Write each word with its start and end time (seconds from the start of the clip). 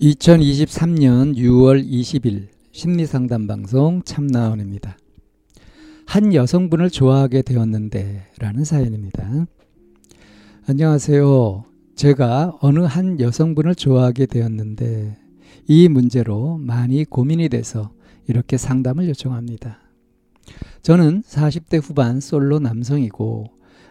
2023년 0.00 1.34
6월 1.34 1.84
20일 1.84 2.46
심리상담 2.70 3.48
방송 3.48 4.00
참나원입니다. 4.04 4.96
한 6.06 6.32
여성분을 6.32 6.88
좋아하게 6.90 7.42
되었는데 7.42 8.28
라는 8.38 8.64
사연입니다. 8.64 9.46
안녕하세요. 10.68 11.64
제가 11.96 12.58
어느 12.60 12.78
한 12.80 13.18
여성분을 13.18 13.74
좋아하게 13.74 14.26
되었는데 14.26 15.16
이 15.66 15.88
문제로 15.88 16.58
많이 16.58 17.04
고민이 17.04 17.48
돼서 17.48 17.90
이렇게 18.28 18.56
상담을 18.56 19.08
요청합니다. 19.08 19.80
저는 20.82 21.22
40대 21.22 21.80
후반 21.82 22.20
솔로 22.20 22.60
남성이고 22.60 23.46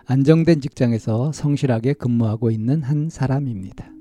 안정된 0.05 0.61
직장에서 0.61 1.33
성실하게 1.33 1.93
근무하고 1.93 2.49
있는 2.49 2.81
한 2.81 3.09
사람입니다. 3.09 3.96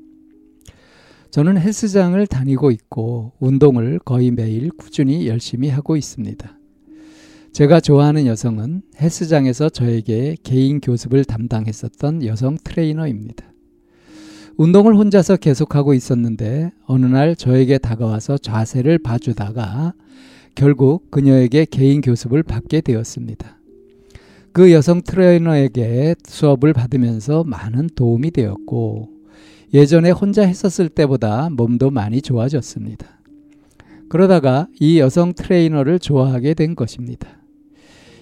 저는 1.30 1.58
헬스장을 1.58 2.26
다니고 2.26 2.70
있고 2.70 3.32
운동을 3.40 3.98
거의 3.98 4.30
매일 4.30 4.70
꾸준히 4.70 5.26
열심히 5.26 5.68
하고 5.68 5.96
있습니다. 5.96 6.58
제가 7.52 7.80
좋아하는 7.80 8.26
여성은 8.26 8.82
헬스장에서 9.00 9.68
저에게 9.70 10.36
개인 10.42 10.80
교습을 10.80 11.24
담당했었던 11.24 12.24
여성 12.26 12.56
트레이너입니다. 12.62 13.46
운동을 14.58 14.94
혼자서 14.94 15.36
계속하고 15.36 15.94
있었는데 15.94 16.72
어느 16.86 17.06
날 17.06 17.36
저에게 17.36 17.78
다가와서 17.78 18.38
자세를 18.38 18.98
봐주다가 18.98 19.94
결국 20.54 21.10
그녀에게 21.10 21.66
개인 21.66 22.00
교습을 22.00 22.42
받게 22.42 22.80
되었습니다. 22.80 23.58
그 24.52 24.72
여성 24.72 25.02
트레이너에게 25.02 26.14
수업을 26.24 26.72
받으면서 26.72 27.44
많은 27.44 27.90
도움이 27.94 28.30
되었고 28.30 29.15
예전에 29.74 30.10
혼자 30.10 30.42
했었을 30.42 30.88
때보다 30.88 31.50
몸도 31.50 31.90
많이 31.90 32.22
좋아졌습니다. 32.22 33.06
그러다가 34.08 34.68
이 34.78 34.98
여성 34.98 35.32
트레이너를 35.34 35.98
좋아하게 35.98 36.54
된 36.54 36.74
것입니다. 36.76 37.28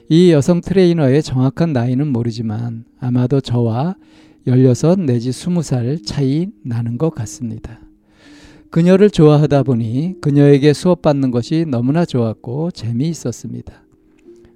이 0.08 0.32
여성 0.32 0.60
트레이너의 0.60 1.22
정확한 1.22 1.72
나이는 1.72 2.08
모르지만 2.08 2.84
아마도 2.98 3.40
저와 3.40 3.96
16 4.46 5.00
내지 5.00 5.30
20살 5.30 6.04
차이 6.04 6.48
나는 6.62 6.98
것 6.98 7.10
같습니다. 7.10 7.80
그녀를 8.70 9.08
좋아하다 9.08 9.62
보니 9.62 10.16
그녀에게 10.20 10.72
수업받는 10.72 11.30
것이 11.30 11.64
너무나 11.68 12.04
좋았고 12.04 12.72
재미있었습니다. 12.72 13.84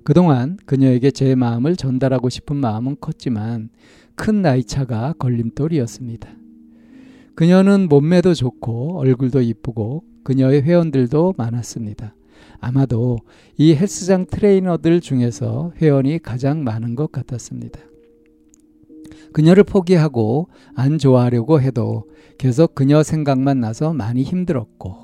그동안 0.02 0.56
그녀에게 0.66 1.10
제 1.10 1.34
마음을 1.34 1.76
전달하고 1.76 2.28
싶은 2.28 2.56
마음은 2.56 2.96
컸지만 3.00 3.68
큰 4.16 4.42
나이차가 4.42 5.14
걸림돌이었습니다. 5.18 6.28
그녀는 7.38 7.88
몸매도 7.88 8.34
좋고 8.34 8.98
얼굴도 8.98 9.42
이쁘고 9.42 10.02
그녀의 10.24 10.62
회원들도 10.62 11.34
많았습니다. 11.36 12.16
아마도 12.58 13.20
이 13.56 13.76
헬스장 13.76 14.26
트레이너들 14.26 15.00
중에서 15.00 15.70
회원이 15.80 16.18
가장 16.18 16.64
많은 16.64 16.96
것 16.96 17.12
같았습니다. 17.12 17.78
그녀를 19.32 19.62
포기하고 19.62 20.48
안 20.74 20.98
좋아하려고 20.98 21.60
해도 21.60 22.06
계속 22.38 22.74
그녀 22.74 23.04
생각만 23.04 23.60
나서 23.60 23.92
많이 23.92 24.24
힘들었고, 24.24 24.96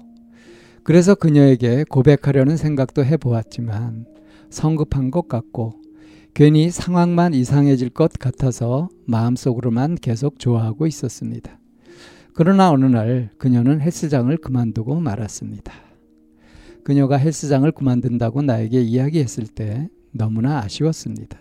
그래서 0.83 1.15
그녀에게 1.15 1.85
고백하려는 1.89 2.57
생각도 2.57 3.05
해보았지만 3.05 4.07
성급한 4.51 5.13
것 5.13 5.29
같고, 5.29 5.75
괜히 6.35 6.71
상황만 6.71 7.33
이상해질 7.33 7.91
것 7.91 8.13
같아서 8.15 8.89
마음속으로만 9.07 9.99
계속 10.03 10.41
좋아하고 10.41 10.89
있었습니다. 10.89 11.61
그러나 12.35 12.73
어느 12.73 12.85
날 12.85 13.31
그녀는 13.39 13.81
헬스장을 13.81 14.37
그만두고 14.39 14.99
말았습니다. 14.99 15.73
그녀가 16.83 17.17
헬스장을 17.17 17.71
그만둔다고 17.71 18.43
나에게 18.43 18.83
이야기했을 18.83 19.47
때 19.47 19.89
너무나 20.11 20.59
아쉬웠습니다. 20.59 21.39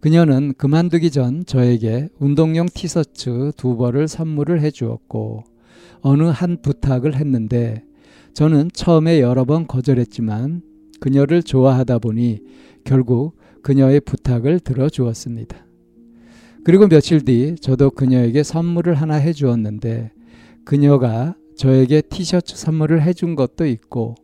그녀는 0.00 0.52
그만두기 0.58 1.10
전 1.10 1.46
저에게 1.46 2.10
운동용 2.18 2.66
티셔츠 2.66 3.52
두 3.56 3.78
벌을 3.78 4.06
선물을 4.06 4.60
해 4.60 4.70
주었고 4.70 5.44
어느 6.02 6.24
한 6.24 6.60
부탁을 6.60 7.16
했는데 7.16 7.82
저는 8.34 8.68
처음에 8.74 9.22
여러 9.22 9.46
번 9.46 9.66
거절했지만 9.66 10.60
그녀를 11.00 11.42
좋아하다 11.42 12.00
보니 12.00 12.40
결국 12.84 13.38
그녀의 13.62 14.00
부탁을 14.00 14.60
들어주었습니다. 14.60 15.64
그리고 16.64 16.88
며칠 16.88 17.22
뒤 17.22 17.56
저도 17.60 17.90
그녀에게 17.90 18.42
선물을 18.42 18.94
하나 18.94 19.16
해 19.16 19.34
주었는데 19.34 20.12
그녀가 20.64 21.36
저에게 21.56 22.00
티셔츠 22.00 22.56
선물을 22.56 23.02
해준 23.02 23.34
것도 23.34 23.66
있고 23.66 24.14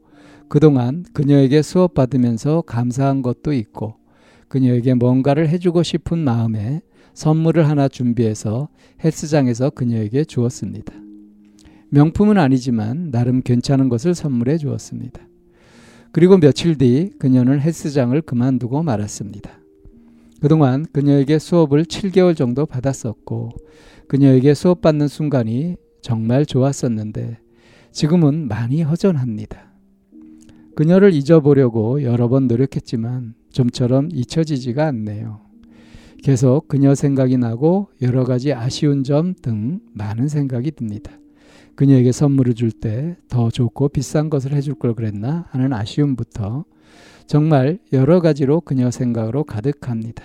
그동안 0.49 1.05
그녀에게 1.13 1.61
수업 1.61 1.93
받으면서 1.93 2.63
감사한 2.63 3.21
것도 3.21 3.53
있고 3.53 3.97
그녀에게 4.49 4.95
뭔가를 4.95 5.49
해주고 5.51 5.83
싶은 5.83 6.19
마음에 6.19 6.81
선물을 7.13 7.69
하나 7.69 7.89
준비해서 7.89 8.69
헬스장에서 9.05 9.71
그녀에게 9.71 10.25
주었습니다. 10.25 10.95
명품은 11.91 12.39
아니지만 12.39 13.11
나름 13.11 13.43
괜찮은 13.43 13.89
것을 13.91 14.15
선물해 14.15 14.57
주었습니다. 14.57 15.21
그리고 16.11 16.39
며칠 16.39 16.79
뒤 16.79 17.11
그녀는 17.19 17.61
헬스장을 17.61 18.19
그만두고 18.23 18.83
말았습니다. 18.83 19.61
그동안 20.41 20.87
그녀에게 20.93 21.39
수업을 21.39 21.85
7개월 21.85 22.37
정도 22.37 22.67
받았었고 22.67 23.51
그녀에게 24.09 24.55
수업받는 24.55 25.09
순간이 25.09 25.77
정말 26.03 26.47
좋았었는데 26.47 27.39
지금은 27.93 28.49
많이 28.49 28.83
허전합니다. 28.83 29.71
그녀를 30.75 31.13
잊어보려고 31.13 32.03
여러 32.03 32.29
번 32.29 32.47
노력했지만 32.47 33.35
좀처럼 33.53 34.09
잊혀지지가 34.13 34.87
않네요. 34.87 35.41
계속 36.23 36.69
그녀 36.69 36.95
생각이 36.95 37.37
나고 37.39 37.89
여러 38.03 38.25
가지 38.25 38.53
아쉬운 38.53 39.05
점 39.05 39.35
등 39.35 39.81
많은 39.93 40.29
생각이 40.29 40.71
듭니다. 40.73 41.13
그녀에게 41.75 42.13
선물을 42.13 42.55
줄 42.55 42.71
때 42.73 43.17
더 43.29 43.51
좋고 43.51 43.89
비싼 43.91 44.31
것을 44.31 44.53
해줄 44.53 44.75
걸 44.75 44.95
그랬나 44.95 45.47
하는 45.51 45.73
아쉬움부터 45.73 46.65
정말 47.27 47.79
여러 47.93 48.21
가지로 48.21 48.61
그녀 48.61 48.91
생각으로 48.91 49.45
가득합니다. 49.45 50.25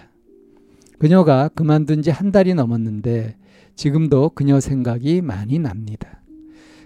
그녀가 0.98 1.50
그만둔 1.50 2.02
지 2.02 2.10
한 2.10 2.32
달이 2.32 2.54
넘었는데 2.54 3.36
지금도 3.76 4.30
그녀 4.30 4.60
생각이 4.60 5.22
많이 5.22 5.60
납니다. 5.60 6.22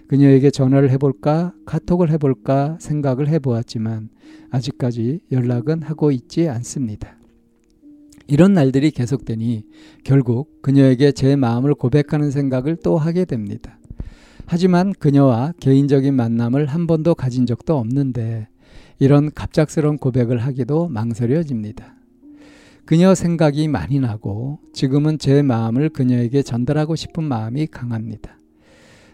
그녀에게 0.08 0.50
전화를 0.50 0.90
해볼까, 0.90 1.54
카톡을 1.64 2.10
해볼까 2.10 2.76
생각을 2.80 3.28
해보았지만 3.28 4.08
아직까지 4.50 5.20
연락은 5.30 5.82
하고 5.82 6.10
있지 6.10 6.48
않습니다. 6.48 7.16
이런 8.26 8.52
날들이 8.52 8.90
계속되니 8.90 9.64
결국 10.04 10.62
그녀에게 10.62 11.12
제 11.12 11.36
마음을 11.36 11.74
고백하는 11.74 12.30
생각을 12.30 12.76
또 12.76 12.98
하게 12.98 13.24
됩니다. 13.24 13.78
하지만 14.46 14.92
그녀와 14.92 15.54
개인적인 15.60 16.14
만남을 16.14 16.66
한 16.66 16.88
번도 16.88 17.14
가진 17.14 17.46
적도 17.46 17.78
없는데 17.78 18.48
이런 19.00 19.32
갑작스러운 19.32 19.96
고백을 19.96 20.38
하기도 20.38 20.88
망설여집니다. 20.88 21.96
그녀 22.84 23.14
생각이 23.14 23.66
많이 23.66 23.98
나고 23.98 24.60
지금은 24.74 25.18
제 25.18 25.42
마음을 25.42 25.88
그녀에게 25.88 26.42
전달하고 26.42 26.96
싶은 26.96 27.24
마음이 27.24 27.66
강합니다. 27.68 28.38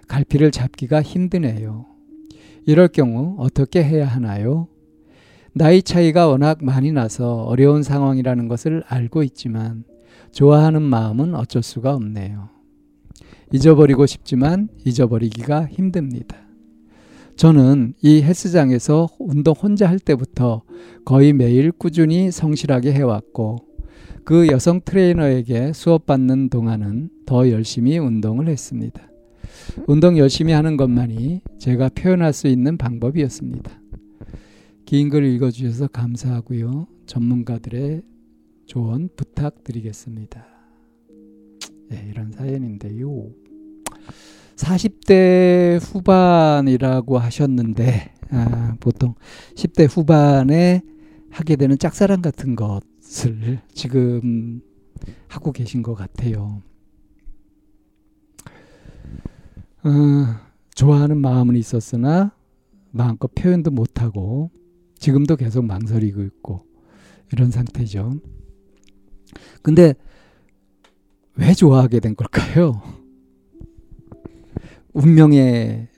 갈피를 0.09 0.51
잡기가 0.51 1.03
힘드네요. 1.03 1.87
이럴 2.67 2.89
경우 2.89 3.37
어떻게 3.39 3.85
해야 3.85 4.07
하나요? 4.07 4.67
나이 5.53 5.83
차이가 5.83 6.27
워낙 6.27 6.65
많이 6.65 6.91
나서 6.91 7.45
어려운 7.45 7.85
상황이라는 7.85 8.49
것을 8.49 8.83
알고 8.89 9.23
있지만 9.23 9.85
좋아하는 10.33 10.83
마음은 10.83 11.37
어쩔 11.37 11.63
수가 11.63 11.95
없네요. 11.95 12.49
잊어버리고 13.53 14.07
싶지만 14.07 14.69
잊어버리기가 14.85 15.67
힘듭니다. 15.67 16.46
저는 17.37 17.93
이 18.03 18.23
헬스장에서 18.23 19.09
운동 19.19 19.55
혼자 19.55 19.89
할 19.89 19.99
때부터 19.99 20.63
거의 21.05 21.33
매일 21.35 21.71
꾸준히 21.71 22.31
성실하게 22.31 22.93
해왔고 22.93 23.59
그 24.25 24.49
여성 24.49 24.81
트레이너에게 24.83 25.73
수업받는 25.75 26.49
동안은 26.49 27.11
더 27.27 27.51
열심히 27.51 27.99
운동을 27.99 28.49
했습니다. 28.49 29.03
운동 29.87 30.17
열심히 30.17 30.53
하는 30.53 30.77
것만이 30.77 31.43
제가 31.59 31.91
표현할 31.91 32.33
수 32.33 32.49
있는 32.49 32.79
방법이었습니다. 32.79 33.71
긴 34.87 35.11
글 35.11 35.25
읽어주셔서 35.25 35.89
감사하고요. 35.89 36.87
전문가들의 37.07 38.03
조언 38.67 39.09
부탁드리겠습니다. 39.15 40.47
네, 41.91 42.09
이런 42.11 42.33
사연인데요. 42.33 43.31
40대 44.57 45.79
후반이라고 45.81 47.19
하셨는데, 47.19 48.13
아, 48.31 48.77
보통 48.81 49.15
10대 49.55 49.89
후반에 49.89 50.83
하게 51.31 51.57
되는 51.57 51.79
짝사랑 51.79 52.23
같은 52.23 52.57
것을 52.57 53.61
지금 53.73 54.61
하고 55.29 55.53
계신 55.53 55.83
것 55.83 55.95
같아요. 55.95 56.63
어, 59.85 59.91
좋아하는 60.75 61.19
마음은 61.19 61.57
있었으나 61.57 62.35
마음껏 62.91 63.33
표현도 63.35 63.71
못하고 63.71 64.51
지금도 64.99 65.37
계속 65.37 65.65
망설이고 65.65 66.23
있고 66.23 66.67
이런 67.33 67.51
상태죠. 67.51 68.19
근데 69.63 69.95
왜 71.35 71.53
좋아하게 71.53 72.01
된 72.01 72.17
걸까요? 72.17 72.81
운명의 74.97 75.89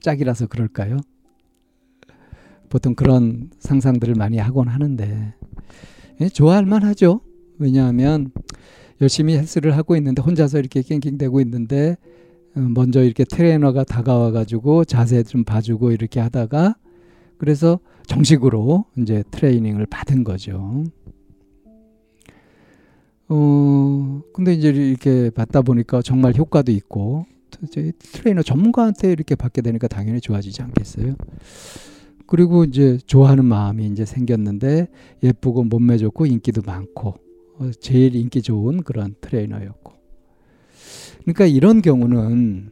짝이라서 0.00 0.46
그럴까요? 0.46 0.96
보통 2.70 2.94
그런 2.94 3.50
상상들을 3.58 4.14
많이 4.14 4.38
하곤 4.38 4.68
하는데 4.68 5.34
예, 6.20 6.28
좋아할 6.28 6.64
만하죠. 6.64 7.20
왜냐하면 7.58 8.30
열심히 9.00 9.36
헬스를 9.36 9.76
하고 9.76 9.96
있는데 9.96 10.22
혼자서 10.22 10.58
이렇게 10.58 10.80
낑낑대고 10.82 11.40
있는데 11.42 11.96
어, 12.56 12.60
먼저 12.60 13.02
이렇게 13.02 13.24
트레이너가 13.24 13.84
다가와 13.84 14.30
가지고 14.30 14.84
자세 14.84 15.22
좀 15.22 15.44
봐주고 15.44 15.92
이렇게 15.92 16.18
하다가 16.20 16.76
그래서 17.36 17.78
정식으로 18.06 18.86
이제 18.96 19.22
트레이닝을 19.30 19.86
받은 19.86 20.24
거죠. 20.24 20.84
어, 23.28 24.22
근데 24.32 24.54
이제 24.54 24.70
이렇게 24.70 25.28
받다 25.30 25.60
보니까 25.60 26.00
정말 26.00 26.34
효과도 26.34 26.72
있고, 26.72 27.26
트레이너 27.50 28.42
전문가한테 28.42 29.12
이렇게 29.12 29.34
받게 29.34 29.62
되니까 29.62 29.88
당연히 29.88 30.20
좋아지지 30.20 30.62
않겠어요? 30.62 31.14
그리고 32.26 32.64
이제 32.64 32.98
좋아하는 33.06 33.44
마음이 33.44 33.86
이제 33.86 34.04
생겼는데 34.04 34.88
예쁘고 35.22 35.64
몸매 35.64 35.96
좋고 35.96 36.26
인기도 36.26 36.62
많고 36.64 37.14
어, 37.58 37.70
제일 37.80 38.14
인기 38.14 38.42
좋은 38.42 38.82
그런 38.82 39.14
트레이너였고. 39.20 39.92
그러니까 41.22 41.46
이런 41.46 41.82
경우는 41.82 42.70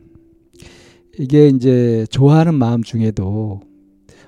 이게 1.19 1.49
이제 1.49 2.06
좋아하는 2.11 2.55
마음 2.55 2.82
중에도 2.82 3.61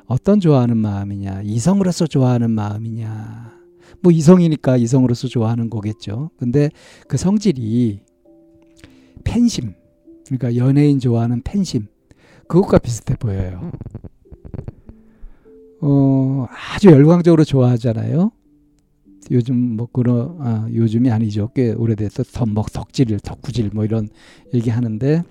어떤 0.06 0.40
좋아하는 0.40 0.78
마음이냐, 0.78 1.42
이성으로서 1.44 2.06
좋아하는 2.06 2.50
마음이냐, 2.50 3.58
뭐 4.00 4.10
이성이니까 4.10 4.78
이성으로서 4.78 5.28
좋아하는 5.28 5.68
거겠죠. 5.68 6.30
근데 6.38 6.70
그 7.06 7.18
성질이 7.18 8.00
팬심, 9.24 9.74
그러니까 10.28 10.56
연예인 10.56 11.00
좋아하는 11.00 11.42
팬심, 11.42 11.86
그것과 12.46 12.78
비슷해 12.78 13.16
보여요. 13.16 13.72
어, 15.80 16.46
아주 16.74 16.90
열광적으로 16.90 17.44
좋아하잖아요. 17.44 18.30
요즘 19.30 19.76
뭐 19.76 19.88
그런 19.92 20.36
아, 20.40 20.68
요즘이 20.72 21.10
아니죠. 21.10 21.50
꽤 21.54 21.72
오래돼서 21.72 22.22
덕먹 22.22 22.72
덕질, 22.72 23.18
덕구질 23.20 23.70
뭐 23.72 23.84
이런 23.84 24.08
얘기 24.54 24.70
하는데 24.70 25.22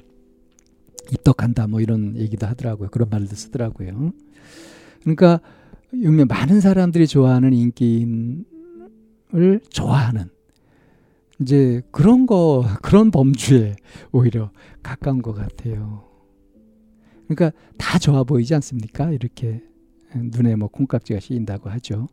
입덕한다 1.12 1.68
뭐 1.68 1.82
이런 1.82 2.16
얘기도 2.16 2.46
하더라고요. 2.48 2.90
그런 2.90 3.10
말도 3.10 3.36
쓰더라고요. 3.36 4.12
그러니까 5.02 5.40
요즘 5.94 6.28
많은 6.28 6.62
사람들이 6.62 7.08
좋아하는 7.08 7.54
인기인을 7.54 8.46
좋아하는 9.70 10.30
이제 11.42 11.82
그런 11.92 12.26
거 12.26 12.66
그런 12.82 13.12
범주에 13.12 13.76
오히려 14.12 14.52
가까운 14.82 15.22
것 15.22 15.34
같아요. 15.34 16.04
그러니까 17.28 17.58
다 17.78 18.00
좋아 18.00 18.24
보이지 18.24 18.56
않습니까? 18.56 19.12
이렇게 19.12 19.62
눈에 20.16 20.56
뭐 20.56 20.70
콩깍지가 20.70 21.20
씌인다고 21.20 21.70
하죠. 21.70 22.08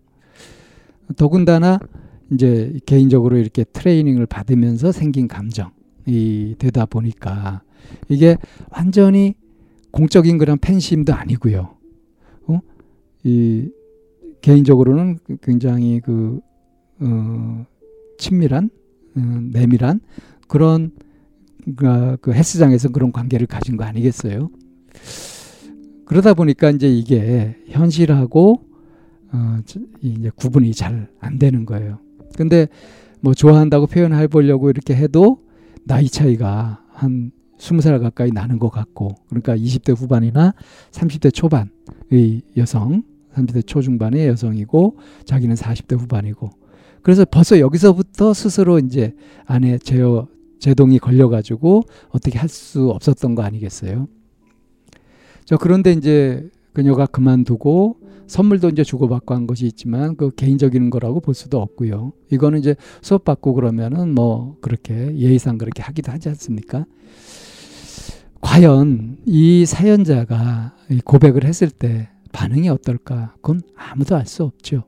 더군다나 1.16 1.78
이제 2.32 2.78
개인적으로 2.86 3.36
이렇게 3.36 3.64
트레이닝을 3.64 4.26
받으면서 4.26 4.92
생긴 4.92 5.28
감정이 5.28 6.56
되다 6.58 6.86
보니까 6.86 7.62
이게 8.08 8.36
완전히 8.70 9.34
공적인 9.90 10.38
그런 10.38 10.58
팬심도 10.58 11.14
아니고요. 11.14 11.76
어? 12.48 12.60
이 13.22 13.68
개인적으로는 14.40 15.18
굉장히 15.42 16.00
그 16.00 16.40
어, 17.00 17.66
친밀한 18.18 18.70
어, 19.16 19.20
내밀한 19.52 20.00
그런 20.48 20.90
그, 21.76 22.16
그 22.20 22.32
헬스장에서 22.32 22.90
그런 22.90 23.12
관계를 23.12 23.46
가진 23.46 23.76
거 23.76 23.84
아니겠어요? 23.84 24.50
그러다 26.04 26.34
보니까 26.34 26.70
이제 26.70 26.88
이게 26.88 27.56
현실하고 27.68 28.66
어, 29.32 29.58
이제 30.02 30.30
구분이 30.36 30.74
잘 30.74 31.08
안 31.20 31.38
되는 31.38 31.64
거예요. 31.64 31.98
근데 32.36 32.68
뭐 33.20 33.32
좋아한다고 33.32 33.86
표현해 33.86 34.26
보려고 34.26 34.68
이렇게 34.70 34.94
해도 34.94 35.38
나이 35.84 36.08
차이가 36.08 36.82
한 36.92 37.32
20살 37.58 38.00
가까이 38.00 38.30
나는 38.30 38.58
것 38.58 38.68
같고 38.68 39.14
그러니까 39.28 39.56
20대 39.56 39.96
후반이나 39.96 40.54
30대 40.90 41.32
초반의 41.32 42.42
여성, 42.56 43.02
30대 43.34 43.66
초중반의 43.66 44.28
여성이고 44.28 44.98
자기는 45.24 45.54
40대 45.54 45.98
후반이고 45.98 46.50
그래서 47.04 47.24
벌써 47.24 47.60
여기서부터 47.60 48.34
스스로 48.34 48.78
이제 48.80 49.14
안에 49.46 49.78
제어 49.78 50.26
제동이 50.58 50.98
걸려 50.98 51.28
가지고 51.28 51.82
어떻게 52.08 52.38
할 52.38 52.48
수 52.48 52.90
없었던 52.90 53.34
거 53.34 53.42
아니겠어요? 53.42 54.08
저 55.44 55.58
그런데 55.58 55.92
이제 55.92 56.48
그녀가 56.72 57.04
그만두고 57.06 57.98
선물도 58.26 58.70
이제 58.70 58.82
주고받고 58.82 59.34
한 59.34 59.46
것이 59.46 59.66
있지만 59.66 60.16
그 60.16 60.30
개인적인 60.30 60.88
거라고 60.88 61.20
볼 61.20 61.34
수도 61.34 61.60
없고요. 61.60 62.12
이거는 62.32 62.58
이제 62.60 62.74
수업 63.02 63.24
받고 63.24 63.52
그러면은 63.52 64.14
뭐 64.14 64.56
그렇게 64.62 65.14
예의상 65.14 65.58
그렇게 65.58 65.82
하기도 65.82 66.10
하지 66.10 66.30
않습니까? 66.30 66.86
과연 68.40 69.18
이 69.26 69.66
사연자가 69.66 70.74
고백을 71.04 71.44
했을 71.44 71.68
때 71.68 72.08
반응이 72.32 72.70
어떨까? 72.70 73.34
그건 73.42 73.60
아무도 73.76 74.16
알 74.16 74.24
수 74.26 74.42
없죠. 74.44 74.84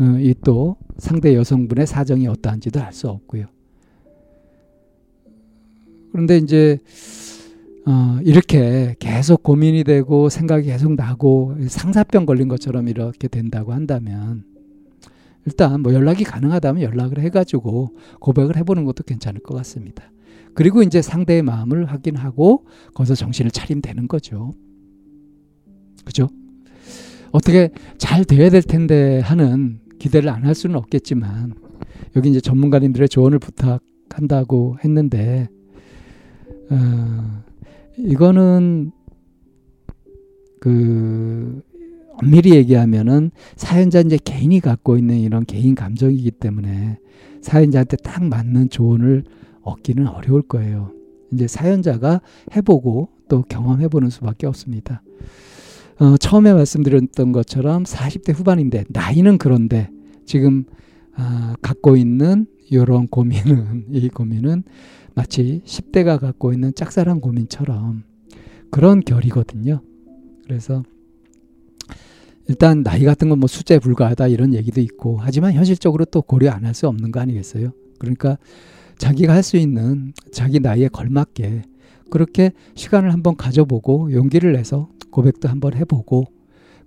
어, 0.00 0.18
이또 0.20 0.76
상대 0.98 1.34
여성분의 1.34 1.86
사정이 1.86 2.26
어떠한지도 2.28 2.80
알 2.80 2.92
수 2.92 3.08
없고요. 3.08 3.46
그런데 6.12 6.38
이제 6.38 6.78
어, 7.86 8.18
이렇게 8.22 8.96
계속 8.98 9.42
고민이 9.42 9.84
되고 9.84 10.28
생각이 10.28 10.66
계속 10.66 10.94
나고 10.94 11.56
상사병 11.68 12.26
걸린 12.26 12.48
것처럼 12.48 12.88
이렇게 12.88 13.28
된다고 13.28 13.72
한다면 13.72 14.44
일단 15.46 15.80
뭐 15.80 15.94
연락이 15.94 16.24
가능하다면 16.24 16.82
연락을 16.82 17.20
해가지고 17.20 17.96
고백을 18.20 18.56
해보는 18.58 18.84
것도 18.84 19.04
괜찮을 19.04 19.40
것 19.40 19.54
같습니다. 19.56 20.10
그리고 20.54 20.82
이제 20.82 21.00
상대의 21.00 21.42
마음을 21.42 21.86
확인하고 21.86 22.66
거기서 22.94 23.14
정신을 23.14 23.50
차리면 23.50 23.80
되는 23.80 24.08
거죠. 24.08 24.52
그죠? 26.04 26.28
어떻게 27.30 27.70
잘 27.98 28.24
돼야 28.24 28.50
될 28.50 28.62
텐데 28.62 29.20
하는 29.20 29.80
기대를 29.98 30.28
안 30.30 30.44
할 30.44 30.54
수는 30.54 30.76
없겠지만 30.76 31.54
여기 32.16 32.30
이제 32.30 32.40
전문가님들의 32.40 33.08
조언을 33.08 33.38
부탁한다고 33.38 34.78
했는데 34.84 35.48
어, 36.70 37.42
이거는 37.96 38.92
그 40.60 41.62
엄밀히 42.20 42.54
얘기하면은 42.54 43.30
사연자 43.56 44.00
이제 44.00 44.18
개인이 44.22 44.58
갖고 44.60 44.96
있는 44.96 45.18
이런 45.18 45.44
개인 45.44 45.74
감정이기 45.74 46.32
때문에 46.32 46.98
사연자한테 47.42 47.96
딱 47.98 48.24
맞는 48.24 48.70
조언을 48.70 49.24
얻기는 49.62 50.06
어려울 50.08 50.42
거예요. 50.42 50.92
이제 51.32 51.46
사연자가 51.46 52.20
해보고 52.56 53.08
또 53.28 53.42
경험해보는 53.42 54.10
수밖에 54.10 54.46
없습니다. 54.46 55.02
어, 56.00 56.16
처음에 56.16 56.52
말씀드렸던 56.54 57.32
것처럼 57.32 57.82
40대 57.84 58.32
후반인데 58.34 58.84
나이는 58.88 59.38
그런데 59.38 59.90
지금 60.26 60.64
아, 61.14 61.56
갖고 61.60 61.96
있는 61.96 62.46
이런 62.70 63.08
고민은 63.08 63.86
이 63.90 64.08
고민은 64.08 64.62
마치 65.14 65.60
10대가 65.64 66.20
갖고 66.20 66.52
있는 66.52 66.72
짝사랑 66.74 67.20
고민처럼 67.20 68.04
그런 68.70 69.00
결이거든요. 69.00 69.80
그래서 70.44 70.84
일단 72.46 72.82
나이 72.82 73.04
같은 73.04 73.28
건 73.28 73.38
뭐 73.40 73.46
숫자에 73.48 73.78
불과하다 73.78 74.28
이런 74.28 74.54
얘기도 74.54 74.80
있고 74.80 75.18
하지만 75.20 75.52
현실적으로 75.52 76.04
또 76.04 76.22
고려 76.22 76.50
안 76.52 76.64
할 76.64 76.74
수 76.74 76.86
없는 76.88 77.10
거 77.12 77.20
아니겠어요? 77.20 77.72
그러니까 77.98 78.38
자기가 78.98 79.34
할 79.34 79.42
수 79.42 79.56
있는 79.56 80.12
자기 80.32 80.60
나이에 80.60 80.88
걸맞게 80.88 81.62
그렇게 82.10 82.52
시간을 82.74 83.12
한번 83.12 83.36
가져보고 83.36 84.12
용기를 84.12 84.52
내서 84.52 84.88
고백도 85.10 85.48
한번 85.48 85.74
해보고 85.74 86.26